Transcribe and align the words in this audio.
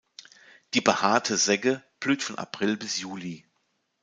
Die 0.73 0.81
Behaarte 0.81 1.37
Segge 1.37 1.83
blüht 1.99 2.23
von 2.23 2.39
April 2.39 2.75
bis 2.75 2.97
Juli. 3.01 3.45